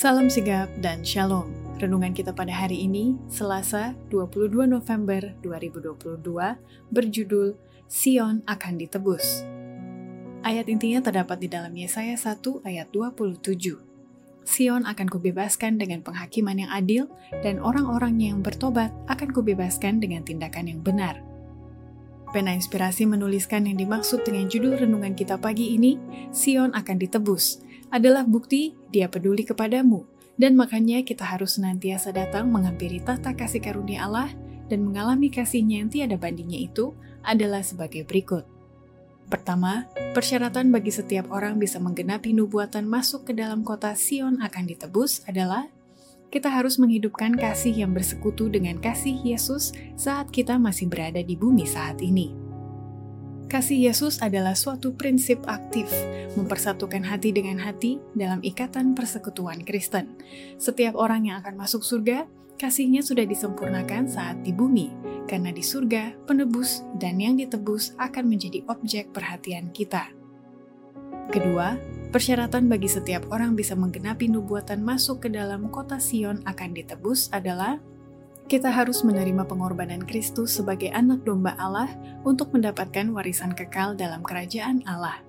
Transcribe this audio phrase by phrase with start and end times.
[0.00, 1.52] Salam sigap dan shalom.
[1.76, 6.56] Renungan kita pada hari ini, Selasa 22 November 2022,
[6.88, 7.52] berjudul
[7.84, 9.44] Sion akan ditebus.
[10.40, 13.76] Ayat intinya terdapat di dalam Yesaya 1 ayat 27.
[14.48, 17.04] Sion akan kubebaskan dengan penghakiman yang adil,
[17.44, 21.20] dan orang-orang yang bertobat akan kubebaskan dengan tindakan yang benar.
[22.32, 26.00] Pena Inspirasi menuliskan yang dimaksud dengan judul renungan kita pagi ini,
[26.32, 27.60] Sion akan ditebus,
[27.90, 30.06] adalah bukti dia peduli kepadamu,
[30.40, 34.32] dan makanya kita harus senantiasa datang menghampiri tata kasih karunia Allah
[34.70, 36.94] dan mengalami kasihnya yang tiada bandingnya itu
[37.26, 38.46] adalah sebagai berikut.
[39.30, 45.22] Pertama, persyaratan bagi setiap orang bisa menggenapi nubuatan masuk ke dalam kota Sion akan ditebus
[45.30, 45.70] adalah
[46.30, 51.66] kita harus menghidupkan kasih yang bersekutu dengan kasih Yesus saat kita masih berada di bumi
[51.66, 52.49] saat ini.
[53.50, 55.90] Kasih Yesus adalah suatu prinsip aktif,
[56.38, 60.14] mempersatukan hati dengan hati dalam ikatan persekutuan Kristen.
[60.54, 62.30] Setiap orang yang akan masuk surga,
[62.62, 64.94] kasihnya sudah disempurnakan saat di bumi,
[65.26, 70.14] karena di surga, penebus dan yang ditebus akan menjadi objek perhatian kita.
[71.34, 71.74] Kedua,
[72.10, 77.78] Persyaratan bagi setiap orang bisa menggenapi nubuatan masuk ke dalam kota Sion akan ditebus adalah
[78.50, 81.86] kita harus menerima pengorbanan Kristus sebagai anak domba Allah
[82.26, 85.22] untuk mendapatkan warisan kekal dalam kerajaan Allah.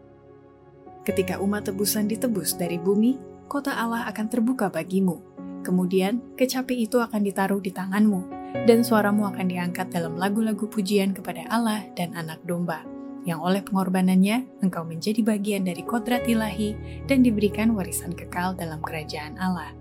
[1.05, 5.22] Ketika umat tebusan ditebus dari bumi, kota Allah akan terbuka bagimu.
[5.61, 8.25] Kemudian, kecapi itu akan ditaruh di tanganmu,
[8.66, 12.81] dan suaramu akan diangkat dalam lagu-lagu pujian kepada Allah dan anak domba
[13.22, 16.73] yang oleh pengorbanannya engkau menjadi bagian dari kodrat ilahi
[17.05, 19.77] dan diberikan warisan kekal dalam kerajaan Allah.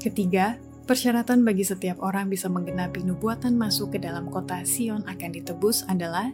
[0.00, 0.56] Ketiga,
[0.88, 6.32] persyaratan bagi setiap orang bisa menggenapi nubuatan masuk ke dalam kota Sion akan ditebus adalah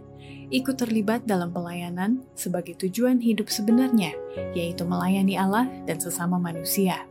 [0.54, 4.14] ikut terlibat dalam pelayanan sebagai tujuan hidup sebenarnya,
[4.54, 7.02] yaitu melayani Allah dan sesama manusia.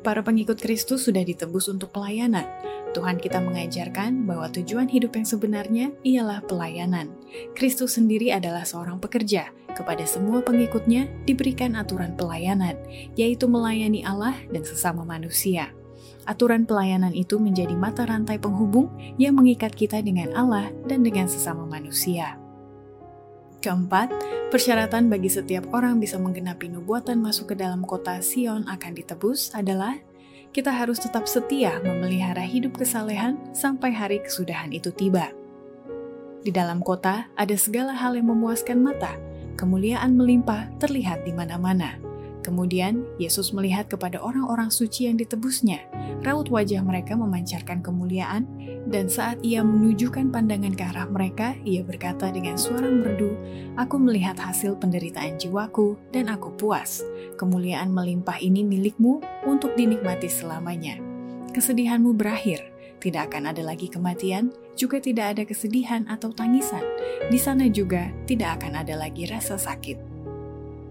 [0.00, 2.48] Para pengikut Kristus sudah ditebus untuk pelayanan,
[2.96, 7.12] Tuhan kita mengajarkan bahwa tujuan hidup yang sebenarnya ialah pelayanan.
[7.52, 9.52] Kristus sendiri adalah seorang pekerja.
[9.70, 12.74] Kepada semua pengikutnya diberikan aturan pelayanan,
[13.14, 15.70] yaitu melayani Allah dan sesama manusia.
[16.28, 21.64] Aturan pelayanan itu menjadi mata rantai penghubung yang mengikat kita dengan Allah dan dengan sesama
[21.64, 22.36] manusia.
[23.60, 24.08] Keempat,
[24.48, 30.00] persyaratan bagi setiap orang bisa menggenapi nubuatan masuk ke dalam kota Sion akan ditebus adalah
[30.50, 35.30] kita harus tetap setia memelihara hidup kesalehan sampai hari kesudahan itu tiba.
[36.40, 39.12] Di dalam kota ada segala hal yang memuaskan mata,
[39.60, 42.09] kemuliaan melimpah terlihat di mana-mana.
[42.50, 45.86] Kemudian Yesus melihat kepada orang-orang suci yang ditebusnya.
[46.26, 48.42] Raut wajah mereka memancarkan kemuliaan,
[48.90, 53.38] dan saat ia menunjukkan pandangan ke arah mereka, ia berkata dengan suara merdu,
[53.78, 57.06] "Aku melihat hasil penderitaan jiwaku, dan aku puas.
[57.38, 60.98] Kemuliaan melimpah ini milikmu untuk dinikmati selamanya.
[61.54, 62.66] Kesedihanmu berakhir,
[62.98, 66.82] tidak akan ada lagi kematian, juga tidak ada kesedihan atau tangisan.
[67.30, 70.09] Di sana juga tidak akan ada lagi rasa sakit."